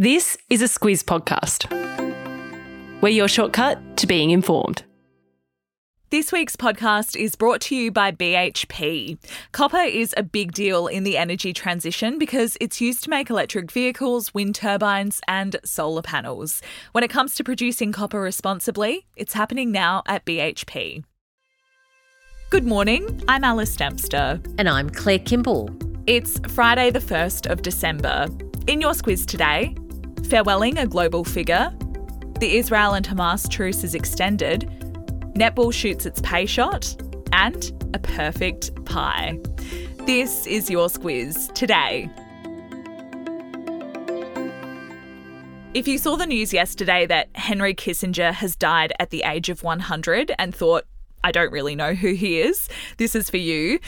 This 0.00 0.38
is 0.48 0.62
a 0.62 0.64
Squiz 0.64 1.04
podcast. 1.04 1.70
We're 3.02 3.10
your 3.10 3.28
shortcut 3.28 3.98
to 3.98 4.06
being 4.06 4.30
informed. 4.30 4.82
This 6.08 6.32
week's 6.32 6.56
podcast 6.56 7.16
is 7.16 7.36
brought 7.36 7.60
to 7.60 7.76
you 7.76 7.92
by 7.92 8.10
BHP. 8.10 9.18
Copper 9.52 9.76
is 9.76 10.14
a 10.16 10.22
big 10.22 10.52
deal 10.52 10.86
in 10.86 11.04
the 11.04 11.18
energy 11.18 11.52
transition 11.52 12.18
because 12.18 12.56
it's 12.62 12.80
used 12.80 13.04
to 13.04 13.10
make 13.10 13.28
electric 13.28 13.70
vehicles, 13.70 14.32
wind 14.32 14.54
turbines, 14.54 15.20
and 15.28 15.56
solar 15.64 16.00
panels. 16.00 16.62
When 16.92 17.04
it 17.04 17.10
comes 17.10 17.34
to 17.34 17.44
producing 17.44 17.92
copper 17.92 18.22
responsibly, 18.22 19.04
it's 19.16 19.34
happening 19.34 19.70
now 19.70 20.02
at 20.06 20.24
BHP. 20.24 21.04
Good 22.48 22.64
morning, 22.64 23.22
I'm 23.28 23.44
Alice 23.44 23.76
Dempster. 23.76 24.40
And 24.56 24.66
I'm 24.66 24.88
Claire 24.88 25.18
Kimball. 25.18 25.68
It's 26.06 26.40
Friday, 26.48 26.90
the 26.90 27.00
1st 27.00 27.50
of 27.50 27.60
December. 27.60 28.28
In 28.66 28.80
your 28.80 28.92
Squiz 28.92 29.26
today, 29.26 29.74
farewelling 30.22 30.80
a 30.80 30.86
global 30.86 31.24
figure, 31.24 31.72
the 32.38 32.56
Israel 32.56 32.94
and 32.94 33.06
Hamas 33.06 33.48
truce 33.48 33.84
is 33.84 33.94
extended, 33.94 34.68
netball 35.34 35.72
shoots 35.72 36.06
its 36.06 36.20
pay 36.22 36.46
shot, 36.46 36.96
and 37.32 37.72
a 37.94 37.98
perfect 37.98 38.84
pie. 38.84 39.38
This 40.06 40.46
is 40.46 40.70
your 40.70 40.88
Squiz 40.88 41.52
today. 41.54 42.08
If 45.72 45.86
you 45.86 45.98
saw 45.98 46.16
the 46.16 46.26
news 46.26 46.52
yesterday 46.52 47.06
that 47.06 47.28
Henry 47.36 47.74
Kissinger 47.74 48.32
has 48.32 48.56
died 48.56 48.92
at 48.98 49.10
the 49.10 49.22
age 49.22 49.48
of 49.48 49.62
100 49.62 50.32
and 50.38 50.54
thought, 50.54 50.84
I 51.22 51.30
don't 51.30 51.52
really 51.52 51.76
know 51.76 51.94
who 51.94 52.12
he 52.14 52.40
is, 52.40 52.68
this 52.96 53.14
is 53.14 53.30
for 53.30 53.36
you. 53.36 53.78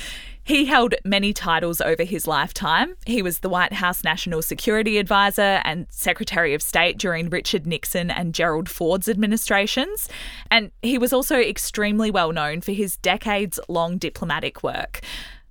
He 0.45 0.65
held 0.65 0.95
many 1.05 1.33
titles 1.33 1.81
over 1.81 2.03
his 2.03 2.27
lifetime. 2.27 2.97
He 3.07 3.23
was 3.23 3.41
the 3.41 3.49
White 3.49 3.75
House 3.75 4.03
National 4.03 4.43
Security 4.43 4.99
Advisor 4.99 5.61
and 5.65 5.87
Secretary 5.91 6.53
of 6.55 6.63
State 6.63 6.99
during 6.99 7.31
Richard 7.31 7.67
Nixon 7.67 8.11
and 8.11 8.35
Gerald 8.35 8.69
Ford's 8.69 9.09
administrations. 9.09 10.09
And 10.51 10.73
he 10.83 10.99
was 10.99 11.13
also 11.13 11.37
extremely 11.37 12.11
well 12.11 12.33
known 12.33 12.61
for 12.61 12.73
his 12.73 12.97
decades 12.97 13.61
long 13.69 13.99
diplomatic 13.99 14.63
work. 14.63 15.01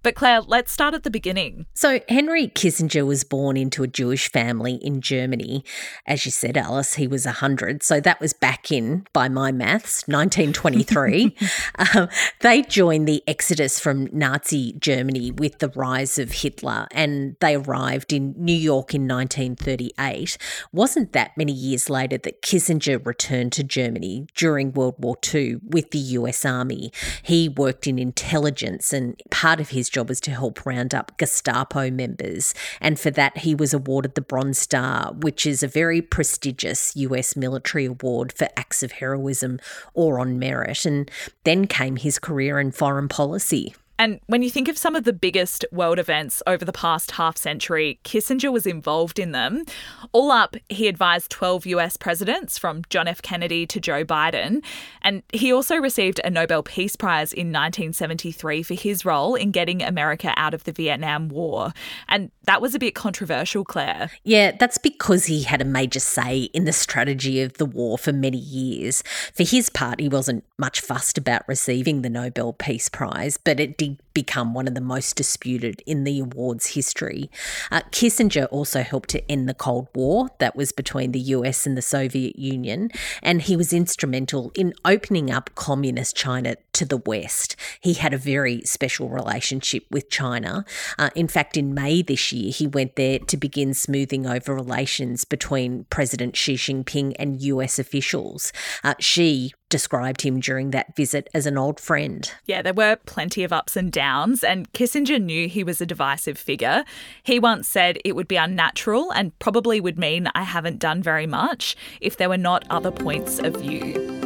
But 0.04 0.16
Claire, 0.16 0.42
let's 0.42 0.72
start 0.72 0.94
at 0.94 1.04
the 1.04 1.12
beginning. 1.12 1.66
So, 1.74 2.00
Henry 2.10 2.48
Kissinger 2.48 3.06
was 3.06 3.24
born 3.24 3.58
into 3.58 3.84
a 3.84 3.88
Jewish 3.88 4.32
family 4.32 4.76
in 4.76 5.02
Germany. 5.02 5.64
As 6.06 6.26
you 6.26 6.32
said, 6.32 6.58
Alice, 6.58 6.96
he 6.96 7.08
was 7.08 7.26
100. 7.26 7.84
So, 7.84 8.00
that 8.00 8.20
was 8.20 8.34
back 8.34 8.72
in, 8.72 9.06
by 9.14 9.30
my 9.30 9.52
maths, 9.52 10.08
1923. 10.08 11.36
um, 11.96 12.10
they 12.40 12.64
joined 12.64 13.08
the 13.08 13.24
exodus 13.28 13.80
from 13.80 14.10
Nazi 14.12 14.74
Germany 14.74 15.32
with 15.32 15.60
the 15.60 15.70
rise 15.70 16.18
of 16.18 16.32
Hitler 16.32 16.88
and 16.92 17.36
they 17.40 17.56
arrived 17.56 18.14
in 18.14 18.34
New 18.38 18.56
York 18.56 18.94
in 18.94 19.08
1938. 19.08 20.38
Wasn't 20.72 21.14
that 21.14 21.38
many 21.38 21.52
years 21.52 21.90
later 21.90 22.18
that 22.18 22.42
Kissinger 22.42 23.06
returned 23.06 23.52
to 23.54 23.64
Germany 23.64 24.28
during 24.36 24.74
World 24.74 24.96
War 24.98 25.18
II 25.34 25.58
with 25.64 25.92
the 25.92 26.00
US 26.00 26.46
Army. 26.46 26.92
He 27.22 27.50
worked 27.50 27.88
in 27.88 28.00
intelligence 28.00 28.94
and 28.94 29.22
part 29.30 29.60
of 29.60 29.70
his 29.70 29.90
job 29.92 30.10
was 30.10 30.20
to 30.22 30.32
help 30.32 30.66
round 30.66 30.96
up 30.96 31.18
Gestapo 31.18 31.92
members. 31.92 32.54
And 32.80 33.00
for 33.00 33.12
that, 33.12 33.40
he 33.40 33.54
was 33.54 33.74
awarded 33.74 34.16
the 34.16 34.22
Bronze 34.22 34.58
Star, 34.58 35.14
which 35.14 35.46
is 35.46 35.62
a 35.62 35.68
very 35.68 36.02
prestigious 36.02 36.96
US 36.96 37.36
military 37.36 37.86
award 37.86 38.34
for 38.34 38.48
acts 38.58 38.84
of 38.84 38.94
heroism 38.94 39.60
or 39.94 40.20
on 40.20 40.40
merit. 40.40 40.86
And 40.86 41.10
then 41.44 41.68
came 41.68 41.98
his 41.98 42.20
career 42.20 42.60
in 42.60 42.72
foreign 42.72 43.08
policy. 43.08 43.76
And 44.02 44.20
when 44.26 44.42
you 44.42 44.50
think 44.50 44.68
of 44.68 44.80
some 44.80 44.96
of 44.96 45.04
the 45.04 45.14
biggest 45.14 45.64
world 45.72 46.00
events 46.00 46.42
over 46.48 46.66
the 46.66 46.74
past 46.74 47.12
half 47.12 47.38
century, 47.38 48.00
Kissinger 48.04 48.52
was 48.52 48.66
involved 48.66 49.20
in 49.20 49.32
them. 49.32 49.64
All 50.12 50.32
up, 50.32 50.56
he 50.70 50.88
advised 50.88 51.30
12 51.30 51.68
US 51.68 51.98
presidents 51.98 52.58
from 52.58 52.82
John 52.90 53.08
F. 53.08 53.22
Kennedy 53.22 53.68
to 53.68 53.80
Joe 53.80 54.04
Biden. 54.04 54.64
And 55.04 55.22
he 55.32 55.54
also 55.54 55.76
received 55.76 56.20
a 56.24 56.32
Nobel 56.32 56.64
Peace 56.64 56.96
Prize 56.96 57.32
in 57.32 57.50
1973 57.50 58.64
for 58.64 58.74
his 58.74 59.06
role 59.06 59.36
in 59.36 59.52
getting 59.52 59.84
America 59.84 60.34
out 60.36 60.56
of 60.56 60.64
the 60.64 60.72
Vietnam 60.72 61.30
War. 61.30 61.72
And 62.10 62.32
that 62.46 62.60
was 62.60 62.74
a 62.74 62.80
bit 62.80 62.96
controversial, 62.96 63.64
Claire. 63.64 64.10
Yeah, 64.24 64.54
that's 64.60 64.80
because 64.80 65.26
he 65.26 65.44
had 65.44 65.62
a 65.62 65.66
major 65.66 66.00
say 66.00 66.50
in 66.56 66.66
the 66.66 66.74
strategy 66.74 67.44
of 67.44 67.54
the 67.60 67.68
war 67.68 68.00
for 68.00 68.12
many 68.12 68.40
years. 68.40 69.04
For 69.36 69.44
his 69.44 69.70
part, 69.70 70.00
he 70.00 70.10
wasn't 70.10 70.44
much 70.58 70.82
fussed 70.82 71.20
about 71.20 71.48
receiving 71.48 72.02
the 72.02 72.10
Nobel 72.10 72.54
Peace 72.54 72.90
Prize, 72.90 73.38
but 73.38 73.60
it 73.60 73.78
did 73.78 73.91
become 74.14 74.54
one 74.54 74.68
of 74.68 74.76
the 74.76 74.82
most 74.82 75.16
disputed 75.16 75.82
in 75.86 76.04
the 76.04 76.20
awards 76.20 76.68
history. 76.68 77.30
Uh, 77.72 77.82
Kissinger 77.92 78.48
also 78.52 78.82
helped 78.82 79.10
to 79.10 79.32
end 79.32 79.48
the 79.48 79.54
Cold 79.54 79.88
War 79.96 80.30
that 80.40 80.56
was 80.56 80.72
between 80.72 81.12
the 81.12 81.20
US 81.20 81.66
and 81.66 81.78
the 81.78 81.82
Soviet 81.82 82.38
Union, 82.38 82.90
and 83.22 83.42
he 83.42 83.56
was 83.56 83.74
instrumental 83.74 84.52
in 84.56 84.74
opening 84.84 85.32
up 85.32 85.50
communist 85.56 86.16
China 86.16 86.56
to 86.74 86.86
the 86.86 86.98
West. 86.98 87.56
He 87.80 87.94
had 87.94 88.14
a 88.14 88.18
very 88.18 88.62
special 88.62 89.10
relationship 89.10 89.86
with 89.90 90.10
China. 90.10 90.66
Uh, 90.98 91.10
in 91.16 91.28
fact, 91.28 91.58
in 91.58 91.74
May 91.74 92.02
this 92.02 92.32
year, 92.32 92.52
he 92.52 92.68
went 92.68 92.96
there 92.96 93.20
to 93.20 93.38
begin 93.38 93.74
smoothing 93.74 94.26
over 94.28 94.54
relations 94.54 95.26
between 95.26 95.86
President 95.90 96.36
Xi 96.36 96.56
Jinping 96.56 97.14
and 97.18 97.42
US 97.42 97.80
officials. 97.80 98.52
Uh, 98.84 98.96
Xi 99.00 99.54
described 99.72 100.22
him 100.22 100.40
during 100.40 100.70
that 100.70 100.96
visit 100.96 101.28
as 101.34 101.48
an 101.48 101.58
old 101.58 101.80
friend. 101.80 102.32
Yeah, 102.46 102.62
there 102.62 102.76
were 102.76 102.98
plenty 103.08 103.44
of 103.44 103.52
ups 103.52 103.76
and 103.76 103.92
downs, 103.92 104.44
and 104.44 104.72
Kissinger 104.74 105.20
knew 105.20 105.48
he 105.48 105.64
was 105.64 105.82
a 105.82 105.86
divisive 105.88 106.38
figure. 106.38 106.84
He 107.24 107.40
once 107.40 107.68
said 107.68 107.98
it 108.06 108.16
would 108.16 108.28
be 108.28 108.36
unnatural 108.36 109.12
and 109.12 109.38
probably 109.40 109.82
would 109.82 109.98
mean 109.98 110.30
I 110.36 110.44
haven't 110.44 110.78
done 110.78 111.02
very 111.02 111.26
much 111.26 111.76
if 112.02 112.18
there 112.18 112.30
were 112.30 112.38
not 112.38 112.66
other 112.70 112.92
points 112.92 113.40
of 113.40 113.56
view. 113.56 114.22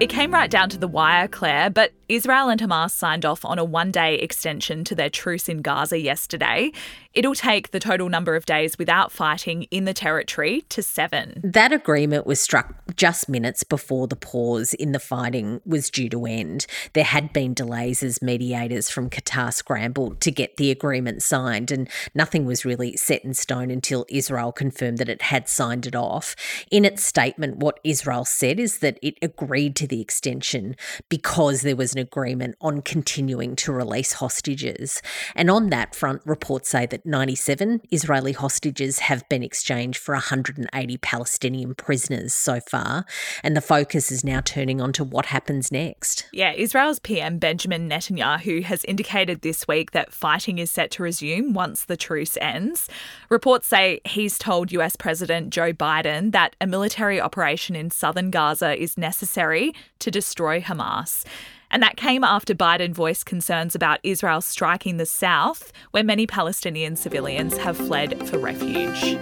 It 0.00 0.08
came 0.08 0.34
right 0.34 0.50
down 0.50 0.70
to 0.70 0.78
the 0.78 0.88
wire, 0.88 1.28
Claire, 1.28 1.70
but 1.70 1.92
Israel 2.08 2.48
and 2.48 2.60
Hamas 2.60 2.90
signed 2.90 3.24
off 3.24 3.44
on 3.44 3.60
a 3.60 3.64
one 3.64 3.92
day 3.92 4.16
extension 4.16 4.82
to 4.84 4.94
their 4.94 5.08
truce 5.08 5.48
in 5.48 5.62
Gaza 5.62 5.98
yesterday. 5.98 6.72
It'll 7.14 7.34
take 7.34 7.70
the 7.70 7.78
total 7.78 8.08
number 8.08 8.34
of 8.34 8.44
days 8.44 8.76
without 8.76 9.12
fighting 9.12 9.62
in 9.70 9.84
the 9.84 9.94
territory 9.94 10.62
to 10.70 10.82
seven. 10.82 11.40
That 11.44 11.72
agreement 11.72 12.26
was 12.26 12.40
struck 12.40 12.83
just 12.96 13.28
minutes 13.28 13.64
before 13.64 14.06
the 14.06 14.16
pause 14.16 14.74
in 14.74 14.92
the 14.92 14.98
fighting 14.98 15.60
was 15.64 15.90
due 15.90 16.08
to 16.10 16.26
end. 16.26 16.66
There 16.92 17.04
had 17.04 17.32
been 17.32 17.54
delays 17.54 18.02
as 18.02 18.22
mediators 18.22 18.90
from 18.90 19.10
Qatar 19.10 19.52
scrambled 19.52 20.20
to 20.20 20.30
get 20.30 20.56
the 20.56 20.70
agreement 20.70 21.22
signed, 21.22 21.70
and 21.70 21.88
nothing 22.14 22.44
was 22.44 22.64
really 22.64 22.96
set 22.96 23.24
in 23.24 23.34
stone 23.34 23.70
until 23.70 24.06
Israel 24.08 24.52
confirmed 24.52 24.98
that 24.98 25.08
it 25.08 25.22
had 25.22 25.48
signed 25.48 25.86
it 25.86 25.94
off. 25.94 26.34
In 26.70 26.84
its 26.84 27.04
statement, 27.04 27.58
what 27.58 27.80
Israel 27.84 28.24
said 28.24 28.58
is 28.60 28.78
that 28.78 28.98
it 29.02 29.14
agreed 29.22 29.76
to 29.76 29.86
the 29.86 30.00
extension 30.00 30.76
because 31.08 31.62
there 31.62 31.76
was 31.76 31.94
an 31.94 32.00
agreement 32.00 32.56
on 32.60 32.82
continuing 32.82 33.56
to 33.56 33.72
release 33.72 34.14
hostages. 34.14 35.02
And 35.34 35.50
on 35.50 35.70
that 35.70 35.94
front, 35.94 36.22
reports 36.24 36.70
say 36.70 36.86
that 36.86 37.06
97 37.06 37.82
Israeli 37.90 38.32
hostages 38.32 39.00
have 39.00 39.28
been 39.28 39.42
exchanged 39.42 39.98
for 39.98 40.14
180 40.14 40.96
Palestinian 40.98 41.74
prisoners 41.74 42.34
so 42.34 42.60
far, 42.60 42.83
and 43.42 43.56
the 43.56 43.60
focus 43.60 44.10
is 44.10 44.24
now 44.24 44.40
turning 44.40 44.80
on 44.80 44.92
to 44.94 45.04
what 45.04 45.26
happens 45.26 45.72
next. 45.72 46.26
Yeah, 46.32 46.52
Israel's 46.52 46.98
PM 46.98 47.38
Benjamin 47.38 47.88
Netanyahu 47.88 48.62
has 48.64 48.84
indicated 48.84 49.42
this 49.42 49.66
week 49.66 49.92
that 49.92 50.12
fighting 50.12 50.58
is 50.58 50.70
set 50.70 50.90
to 50.92 51.02
resume 51.02 51.52
once 51.52 51.84
the 51.84 51.96
truce 51.96 52.36
ends. 52.40 52.88
Reports 53.28 53.66
say 53.66 54.00
he's 54.04 54.38
told 54.38 54.72
US 54.72 54.96
President 54.96 55.50
Joe 55.50 55.72
Biden 55.72 56.32
that 56.32 56.56
a 56.60 56.66
military 56.66 57.20
operation 57.20 57.76
in 57.76 57.90
southern 57.90 58.30
Gaza 58.30 58.80
is 58.80 58.98
necessary 58.98 59.72
to 60.00 60.10
destroy 60.10 60.60
Hamas. 60.60 61.24
And 61.70 61.82
that 61.82 61.96
came 61.96 62.22
after 62.22 62.54
Biden 62.54 62.92
voiced 62.92 63.26
concerns 63.26 63.74
about 63.74 63.98
Israel 64.04 64.40
striking 64.40 64.96
the 64.96 65.06
south, 65.06 65.72
where 65.90 66.04
many 66.04 66.26
Palestinian 66.26 66.94
civilians 66.94 67.56
have 67.56 67.76
fled 67.76 68.28
for 68.28 68.38
refuge. 68.38 69.18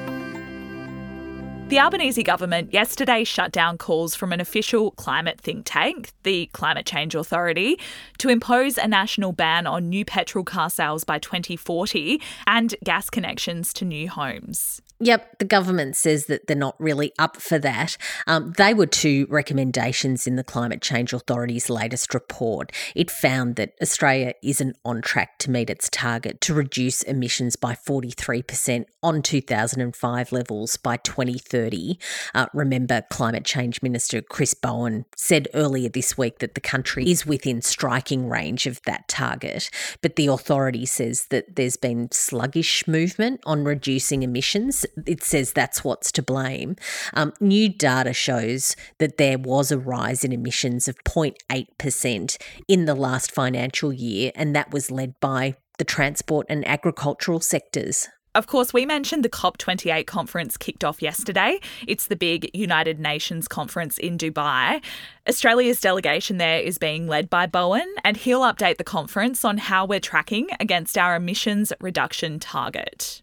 The 1.69 1.79
Albanese 1.79 2.23
government 2.23 2.75
yesterday 2.75 3.25
shut 3.25 3.51
down 3.51 3.79
calls 3.79 4.15
from 4.15 4.33
an 4.33 4.41
official 4.41 4.91
climate 4.91 5.41
think 5.41 5.63
tank, 5.65 6.13
the 6.23 6.51
Climate 6.53 6.85
Change 6.85 7.15
Authority, 7.15 7.79
to 8.19 8.29
impose 8.29 8.77
a 8.77 8.87
national 8.87 9.33
ban 9.33 9.67
on 9.67 9.89
new 9.89 10.05
petrol 10.05 10.45
car 10.45 10.69
sales 10.69 11.05
by 11.05 11.19
2040 11.19 12.21
and 12.47 12.75
gas 12.85 13.09
connections 13.09 13.73
to 13.73 13.87
new 13.87 14.09
homes. 14.11 14.83
Yep, 15.03 15.39
the 15.39 15.45
government 15.45 15.97
says 15.97 16.27
that 16.27 16.47
they're 16.47 16.57
not 16.57 16.77
really 16.79 17.13
up 17.19 17.37
for 17.37 17.59
that. 17.59 17.97
Um, 18.27 18.53
they 18.57 18.73
were 18.75 18.87
two 18.87 19.27
recommendations 19.29 20.27
in 20.27 20.37
the 20.37 20.45
Climate 20.45 20.81
Change 20.81 21.13
Authority's 21.13 21.69
latest 21.69 22.15
report. 22.15 22.73
It 22.95 23.11
found 23.11 23.57
that 23.57 23.75
Australia 23.83 24.35
isn't 24.43 24.77
on 24.85 25.03
track 25.03 25.39
to 25.39 25.51
meet 25.51 25.71
its 25.71 25.89
target 25.91 26.41
to 26.43 26.55
reduce 26.55 27.03
emissions 27.03 27.57
by 27.57 27.75
43% 27.75 28.87
on 29.03 29.23
2005 29.23 30.33
levels 30.33 30.77
by 30.77 30.97
2030 30.97 31.43
2030. 31.43 31.99
Uh, 32.35 32.47
remember, 32.53 33.03
Climate 33.11 33.45
Change 33.45 33.83
Minister 33.83 34.21
Chris 34.23 34.55
Bowen 34.55 35.05
said 35.17 35.49
earlier 35.55 35.89
this 35.89 36.17
week 36.17 36.39
that 36.39 36.55
the 36.55 36.61
country 36.61 37.09
is 37.09 37.27
within 37.27 37.63
striking 37.63 38.29
range 38.29 38.67
of 38.67 38.81
that 38.83 39.09
target, 39.09 39.71
but 40.01 40.17
the 40.17 40.27
authority 40.27 40.87
says 40.87 41.27
that 41.27 41.57
there's 41.57 41.77
been 41.77 42.11
sluggish 42.13 42.87
movement 42.87 43.41
on 43.45 43.65
reducing 43.65 44.23
emissions. 44.23 44.87
It 45.07 45.23
says 45.23 45.53
that's 45.53 45.83
what's 45.83 46.13
to 46.13 46.23
blame. 46.23 46.77
Um, 47.15 47.33
new 47.41 47.69
data 47.69 48.13
shows 48.13 48.77
that 48.99 49.17
there 49.17 49.39
was 49.39 49.73
a 49.73 49.79
rise 49.79 50.25
in 50.25 50.33
emissions 50.33 50.89
of 50.89 51.03
0.8% 51.05 52.37
in 52.69 52.85
the 52.85 52.95
last 52.95 53.33
financial 53.33 53.93
year, 53.93 54.33
and 54.35 54.55
that 54.55 54.71
was 54.71 54.91
led 54.91 55.19
by 55.21 55.57
the 55.79 55.85
transport 55.85 56.47
and 56.49 56.67
agricultural 56.69 57.41
sectors. 57.41 58.09
Of 58.35 58.47
course, 58.47 58.73
we 58.73 58.87
mentioned 58.87 59.25
the 59.25 59.29
COP28 59.29 60.07
conference 60.07 60.57
kicked 60.57 60.85
off 60.85 61.03
yesterday. 61.03 61.61
It's 61.87 62.07
the 62.07 62.17
big 62.17 62.51
United 62.55 62.99
Nations 62.99 63.47
conference 63.47 63.99
in 63.99 64.17
Dubai. 64.17 64.83
Australia's 65.29 65.81
delegation 65.81 66.39
there 66.39 66.59
is 66.59 66.79
being 66.79 67.07
led 67.07 67.29
by 67.29 67.47
Bowen, 67.47 67.95
and 68.03 68.17
he'll 68.17 68.41
update 68.41 68.79
the 68.79 68.85
conference 68.85 69.45
on 69.45 69.59
how 69.59 69.85
we're 69.85 70.01
tracking 70.01 70.49
against 70.61 70.97
our 70.97 71.15
emissions 71.15 71.75
reduction 71.79 72.39
target. 72.39 73.23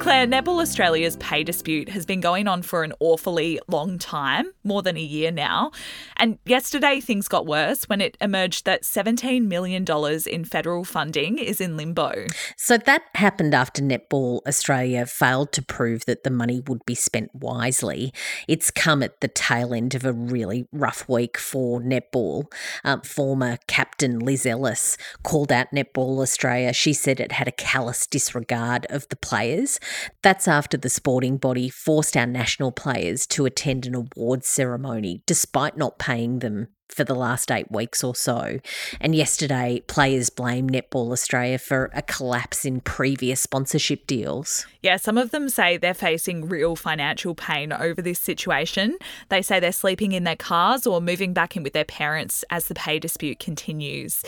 Claire, 0.00 0.26
Netball 0.26 0.62
Australia's 0.62 1.18
pay 1.18 1.44
dispute 1.44 1.90
has 1.90 2.06
been 2.06 2.22
going 2.22 2.48
on 2.48 2.62
for 2.62 2.82
an 2.84 2.94
awfully 3.00 3.60
long 3.68 3.98
time, 3.98 4.50
more 4.64 4.80
than 4.80 4.96
a 4.96 5.00
year 5.00 5.30
now. 5.30 5.72
And 6.16 6.38
yesterday 6.46 7.00
things 7.00 7.28
got 7.28 7.44
worse 7.44 7.84
when 7.84 8.00
it 8.00 8.16
emerged 8.18 8.64
that 8.64 8.84
$17 8.84 9.44
million 9.46 9.84
in 10.26 10.44
federal 10.46 10.84
funding 10.84 11.36
is 11.36 11.60
in 11.60 11.76
limbo. 11.76 12.24
So 12.56 12.78
that 12.78 13.02
happened 13.14 13.54
after 13.54 13.82
Netball 13.82 14.40
Australia 14.48 15.04
failed 15.04 15.52
to 15.52 15.62
prove 15.62 16.06
that 16.06 16.24
the 16.24 16.30
money 16.30 16.62
would 16.66 16.86
be 16.86 16.94
spent 16.94 17.34
wisely. 17.34 18.14
It's 18.48 18.70
come 18.70 19.02
at 19.02 19.20
the 19.20 19.28
tail 19.28 19.74
end 19.74 19.94
of 19.94 20.06
a 20.06 20.14
really 20.14 20.66
rough 20.72 21.10
week 21.10 21.36
for 21.36 21.78
netball. 21.78 22.50
Um, 22.84 23.02
former 23.02 23.58
captain 23.66 24.18
Liz 24.18 24.46
Ellis 24.46 24.96
called 25.22 25.52
out 25.52 25.66
Netball 25.74 26.22
Australia. 26.22 26.72
She 26.72 26.94
said 26.94 27.20
it 27.20 27.32
had 27.32 27.48
a 27.48 27.52
callous 27.52 28.06
disregard 28.06 28.86
of 28.88 29.06
the 29.10 29.16
players. 29.16 29.78
That's 30.22 30.48
after 30.48 30.76
the 30.76 30.90
sporting 30.90 31.36
body 31.36 31.68
forced 31.68 32.16
our 32.16 32.26
national 32.26 32.72
players 32.72 33.26
to 33.28 33.46
attend 33.46 33.86
an 33.86 33.94
awards 33.94 34.46
ceremony 34.46 35.22
despite 35.26 35.76
not 35.76 35.98
paying 35.98 36.40
them 36.40 36.68
for 36.92 37.04
the 37.04 37.14
last 37.14 37.50
eight 37.50 37.70
weeks 37.70 38.02
or 38.02 38.14
so. 38.14 38.58
And 39.00 39.14
yesterday, 39.14 39.82
players 39.86 40.30
blame 40.30 40.68
Netball 40.68 41.12
Australia 41.12 41.58
for 41.58 41.90
a 41.94 42.02
collapse 42.02 42.64
in 42.64 42.80
previous 42.80 43.40
sponsorship 43.40 44.06
deals. 44.06 44.66
Yeah, 44.82 44.96
some 44.96 45.18
of 45.18 45.30
them 45.30 45.48
say 45.48 45.76
they're 45.76 45.94
facing 45.94 46.48
real 46.48 46.76
financial 46.76 47.34
pain 47.34 47.72
over 47.72 48.02
this 48.02 48.18
situation. 48.18 48.96
They 49.28 49.42
say 49.42 49.60
they're 49.60 49.72
sleeping 49.72 50.12
in 50.12 50.24
their 50.24 50.36
cars 50.36 50.86
or 50.86 51.00
moving 51.00 51.32
back 51.32 51.56
in 51.56 51.62
with 51.62 51.72
their 51.72 51.84
parents 51.84 52.44
as 52.50 52.66
the 52.66 52.74
pay 52.74 52.98
dispute 52.98 53.38
continues. 53.38 54.22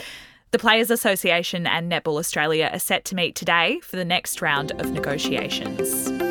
The 0.53 0.59
Players 0.59 0.91
Association 0.91 1.65
and 1.65 1.91
Netball 1.91 2.19
Australia 2.19 2.69
are 2.71 2.77
set 2.77 3.05
to 3.05 3.15
meet 3.15 3.33
today 3.33 3.79
for 3.79 3.95
the 3.95 4.05
next 4.05 4.39
round 4.39 4.71
of 4.79 4.91
negotiations. 4.91 6.22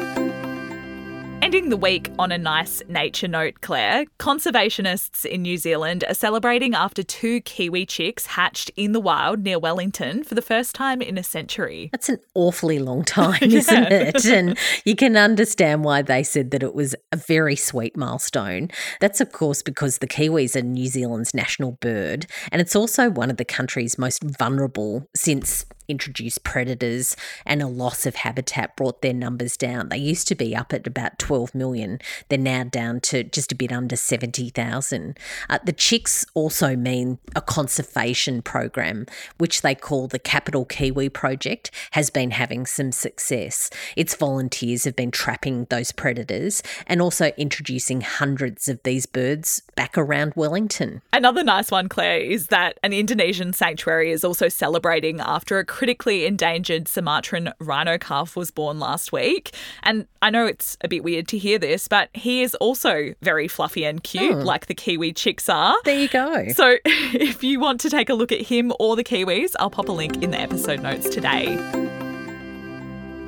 Ending 1.52 1.68
the 1.68 1.76
week 1.76 2.10
on 2.18 2.32
a 2.32 2.38
nice 2.38 2.82
nature 2.88 3.28
note, 3.28 3.60
Claire, 3.60 4.06
conservationists 4.18 5.26
in 5.26 5.42
New 5.42 5.58
Zealand 5.58 6.02
are 6.08 6.14
celebrating 6.14 6.74
after 6.74 7.02
two 7.02 7.42
kiwi 7.42 7.84
chicks 7.84 8.24
hatched 8.24 8.70
in 8.74 8.92
the 8.92 9.00
wild 9.00 9.42
near 9.42 9.58
Wellington 9.58 10.24
for 10.24 10.34
the 10.34 10.40
first 10.40 10.74
time 10.74 11.02
in 11.02 11.18
a 11.18 11.22
century. 11.22 11.90
That's 11.92 12.08
an 12.08 12.20
awfully 12.32 12.78
long 12.78 13.04
time, 13.04 13.36
isn't 13.42 13.92
it? 13.92 14.24
And 14.24 14.56
you 14.86 14.96
can 14.96 15.14
understand 15.14 15.84
why 15.84 16.00
they 16.00 16.22
said 16.22 16.52
that 16.52 16.62
it 16.62 16.74
was 16.74 16.94
a 17.12 17.18
very 17.18 17.56
sweet 17.56 17.98
milestone. 17.98 18.70
That's, 19.02 19.20
of 19.20 19.32
course, 19.32 19.60
because 19.60 19.98
the 19.98 20.06
kiwis 20.06 20.56
are 20.56 20.62
New 20.62 20.86
Zealand's 20.86 21.34
national 21.34 21.72
bird, 21.72 22.24
and 22.50 22.62
it's 22.62 22.74
also 22.74 23.10
one 23.10 23.30
of 23.30 23.36
the 23.36 23.44
country's 23.44 23.98
most 23.98 24.22
vulnerable 24.24 25.06
since 25.14 25.66
introduced 25.92 26.42
predators 26.42 27.16
and 27.46 27.62
a 27.62 27.68
loss 27.68 28.06
of 28.06 28.16
habitat 28.16 28.74
brought 28.76 29.02
their 29.02 29.12
numbers 29.12 29.56
down. 29.58 29.90
They 29.90 29.98
used 29.98 30.26
to 30.28 30.34
be 30.34 30.56
up 30.56 30.72
at 30.72 30.86
about 30.86 31.18
12 31.18 31.54
million. 31.54 32.00
They're 32.28 32.38
now 32.38 32.64
down 32.64 33.00
to 33.02 33.22
just 33.22 33.52
a 33.52 33.54
bit 33.54 33.70
under 33.70 33.94
70,000. 33.94 35.18
Uh, 35.50 35.58
the 35.62 35.72
chicks 35.72 36.24
also 36.34 36.74
mean 36.74 37.18
a 37.36 37.42
conservation 37.42 38.40
program, 38.40 39.06
which 39.36 39.60
they 39.60 39.74
call 39.74 40.08
the 40.08 40.18
Capital 40.18 40.64
Kiwi 40.64 41.10
Project, 41.10 41.70
has 41.92 42.08
been 42.08 42.30
having 42.30 42.64
some 42.64 42.90
success. 42.90 43.68
Its 43.94 44.14
volunteers 44.16 44.84
have 44.84 44.96
been 44.96 45.10
trapping 45.10 45.66
those 45.66 45.92
predators 45.92 46.62
and 46.86 47.02
also 47.02 47.26
introducing 47.36 48.00
hundreds 48.00 48.66
of 48.68 48.82
these 48.82 49.04
birds 49.04 49.62
back 49.76 49.98
around 49.98 50.32
Wellington. 50.36 51.02
Another 51.12 51.44
nice 51.44 51.70
one, 51.70 51.88
Claire, 51.88 52.18
is 52.18 52.46
that 52.46 52.78
an 52.82 52.94
Indonesian 52.94 53.52
sanctuary 53.52 54.10
is 54.10 54.24
also 54.24 54.48
celebrating 54.48 55.20
after 55.20 55.58
a 55.58 55.64
critically 55.82 56.26
endangered 56.26 56.86
Sumatran 56.86 57.52
rhino 57.58 57.98
calf 57.98 58.36
was 58.36 58.52
born 58.52 58.78
last 58.78 59.10
week. 59.10 59.52
And 59.82 60.06
I 60.22 60.30
know 60.30 60.46
it's 60.46 60.76
a 60.82 60.86
bit 60.86 61.02
weird 61.02 61.26
to 61.26 61.38
hear 61.38 61.58
this, 61.58 61.88
but 61.88 62.08
he 62.14 62.42
is 62.42 62.54
also 62.54 63.14
very 63.20 63.48
fluffy 63.48 63.84
and 63.84 64.00
cute, 64.00 64.36
oh. 64.36 64.38
like 64.38 64.66
the 64.66 64.76
Kiwi 64.76 65.12
chicks 65.12 65.48
are. 65.48 65.74
There 65.84 65.98
you 65.98 66.06
go. 66.06 66.46
So 66.50 66.76
if 66.84 67.42
you 67.42 67.58
want 67.58 67.80
to 67.80 67.90
take 67.90 68.10
a 68.10 68.14
look 68.14 68.30
at 68.30 68.42
him 68.42 68.72
or 68.78 68.94
the 68.94 69.02
Kiwis, 69.02 69.56
I'll 69.58 69.70
pop 69.70 69.88
a 69.88 69.92
link 69.92 70.22
in 70.22 70.30
the 70.30 70.38
episode 70.38 70.80
notes 70.82 71.08
today. 71.08 71.56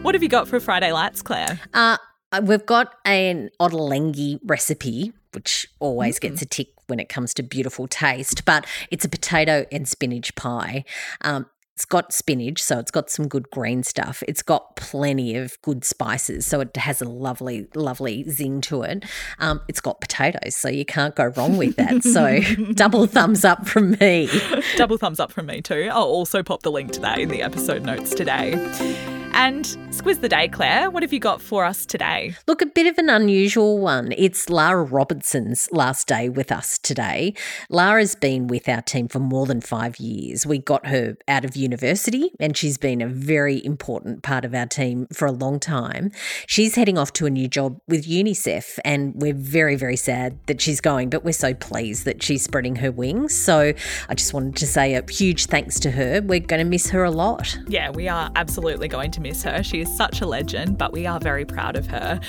What 0.03 0.15
have 0.15 0.23
you 0.23 0.29
got 0.29 0.47
for 0.47 0.61
Friday 0.61 0.93
Lights, 0.93 1.23
Claire? 1.23 1.59
Uh, 1.73 1.97
we've 2.41 2.67
got 2.67 2.95
an 3.05 3.51
ottolenghi 3.61 4.39
recipe, 4.45 5.13
which 5.33 5.67
always 5.81 6.19
mm. 6.19 6.21
gets 6.21 6.41
a 6.41 6.47
tick 6.47 6.69
when 6.87 7.01
it 7.01 7.09
comes 7.09 7.35
to 7.35 7.43
beautiful 7.43 7.89
taste, 7.89 8.45
but 8.45 8.65
it's 8.93 9.05
a 9.05 9.09
potato 9.09 9.67
and 9.73 9.89
spinach 9.89 10.37
pie. 10.37 10.85
Um, 11.23 11.47
it's 11.75 11.85
got 11.85 12.13
spinach, 12.13 12.63
so 12.63 12.79
it's 12.79 12.93
got 12.93 13.11
some 13.11 13.27
good 13.27 13.51
green 13.51 13.83
stuff. 13.83 14.23
It's 14.29 14.43
got 14.43 14.77
plenty 14.77 15.37
of 15.37 15.61
good 15.63 15.85
spices, 15.85 16.47
so 16.47 16.61
it 16.61 16.77
has 16.77 17.03
a 17.03 17.05
lovely, 17.05 17.67
lovely 17.75 18.29
zing 18.31 18.61
to 18.63 18.83
it. 18.83 19.05
Um, 19.41 19.61
it's 19.67 19.81
got 19.81 20.01
potatoes, 20.01 20.55
so 20.55 20.69
you 20.69 20.85
can't 20.85 21.17
go 21.17 21.27
wrong 21.37 21.57
with 21.57 21.75
that. 21.77 22.05
So 22.05 22.41
double 22.75 23.07
thumbs 23.07 23.45
up 23.45 23.67
from 23.67 23.97
me. 24.01 24.29
double 24.77 24.99
thumbs 24.99 25.19
up 25.19 25.33
from 25.33 25.47
me 25.47 25.63
too. 25.63 25.89
I'll 25.91 26.05
also 26.05 26.45
pop 26.45 26.63
the 26.63 26.71
link 26.71 26.93
to 26.93 27.01
that 27.01 27.19
in 27.19 27.29
the 27.29 27.43
episode 27.43 27.83
notes 27.83 28.15
today. 28.15 29.14
And 29.37 29.65
Squiz 29.91 30.21
the 30.21 30.29
Day, 30.29 30.47
Claire, 30.47 30.93
what 30.93 31.03
have 31.03 31.13
you 31.13 31.19
got 31.19 31.43
for 31.43 31.65
us 31.65 31.85
today? 31.85 32.37
Look, 32.47 32.63
a 32.63 32.67
bit 32.67 32.87
of 32.87 32.99
an 32.99 33.11
unusual 33.11 33.81
one. 33.81 34.15
It's 34.17 34.49
Lara 34.49 34.85
Robertson's 34.85 35.69
last 35.73 36.07
day 36.07 36.29
with 36.29 36.53
us 36.53 36.79
today. 36.79 37.35
Lara's 37.69 38.15
been 38.15 38.47
with 38.47 38.69
our 38.69 38.81
team 38.81 39.09
for 39.09 39.19
more 39.19 39.45
than 39.45 39.61
five 39.61 39.99
years. 39.99 40.47
We 40.47 40.59
got 40.59 40.87
her 40.87 41.17
out 41.27 41.45
of 41.45 41.57
university 41.57 42.31
and 42.39 42.57
she's 42.57 42.79
been 42.79 43.03
a 43.03 43.09
very 43.09 43.63
important 43.65 44.23
part 44.23 44.45
of 44.45 44.55
our 44.55 44.67
team 44.67 45.09
for 45.13 45.27
a 45.27 45.33
long 45.33 45.59
time. 45.59 46.13
She's 46.47 46.77
heading 46.77 46.97
off 46.97 47.13
to 47.15 47.27
a 47.27 47.31
new 47.31 47.49
job 47.49 47.81
with 47.89 48.07
UNICEF 48.07 48.79
and 48.85 49.21
we're 49.21 49.35
very, 49.35 49.75
very 49.75 49.97
sad 49.97 50.39
that 50.47 50.61
she's 50.61 50.81
going, 50.81 51.11
but 51.11 51.25
we're 51.25 51.33
so 51.33 51.55
pleased 51.55 52.05
that 52.05 52.23
she's 52.23 52.45
spreading 52.45 52.77
her 52.77 52.93
wings. 52.93 53.37
So 53.37 53.73
I 54.09 54.15
just 54.15 54.33
wanted 54.33 54.55
to 54.57 54.67
say 54.69 54.95
a 54.95 55.03
huge 55.11 55.47
thanks 55.47 55.81
to 55.81 55.91
her. 55.91 56.23
We're 56.23 56.39
going 56.39 56.65
to 56.65 56.71
miss 56.71 56.91
her 56.91 57.03
a 57.03 57.11
lot. 57.11 57.59
Yeah, 57.67 57.91
we 57.91 58.07
are 58.07 58.31
absolutely 58.37 58.87
going 58.87 59.11
to 59.11 59.24
miss 59.25 59.43
her. 59.43 59.63
She 59.63 59.81
is 59.81 59.97
such 59.97 60.21
a 60.21 60.27
legend, 60.27 60.77
but 60.77 60.93
we 60.93 61.07
are 61.07 61.19
very 61.19 61.47
proud 61.47 61.77
of 61.77 61.87
her. 61.87 62.21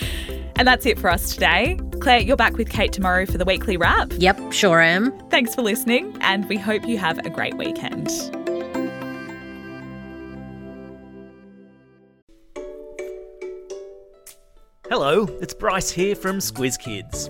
And 0.55 0.67
that's 0.67 0.85
it 0.85 0.97
for 0.97 1.09
us 1.11 1.33
today. 1.33 1.77
Claire, 1.99 2.21
you're 2.21 2.37
back 2.37 2.55
with 2.57 2.69
Kate 2.69 2.93
tomorrow 2.93 3.25
for 3.25 3.37
the 3.37 3.45
weekly 3.45 3.75
wrap. 3.75 4.13
Yep, 4.17 4.53
sure 4.53 4.81
am. 4.81 5.11
Thanks 5.29 5.53
for 5.53 5.61
listening, 5.61 6.17
and 6.21 6.47
we 6.47 6.57
hope 6.57 6.87
you 6.87 6.97
have 6.97 7.19
a 7.19 7.29
great 7.29 7.57
weekend. 7.57 8.09
Hello, 14.89 15.25
it's 15.41 15.53
Bryce 15.53 15.91
here 15.91 16.15
from 16.15 16.37
Squiz 16.37 16.79
Kids. 16.79 17.29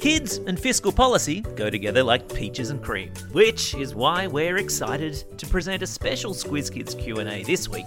Kids 0.00 0.38
and 0.38 0.58
fiscal 0.58 0.90
policy 0.90 1.42
go 1.54 1.70
together 1.70 2.02
like 2.02 2.32
peaches 2.32 2.70
and 2.70 2.82
cream, 2.82 3.12
which 3.30 3.74
is 3.74 3.94
why 3.94 4.26
we're 4.26 4.56
excited 4.56 5.24
to 5.38 5.46
present 5.46 5.82
a 5.82 5.86
special 5.86 6.32
Squiz 6.32 6.72
Kids 6.72 6.94
Q&A 6.94 7.42
this 7.44 7.68
week 7.68 7.86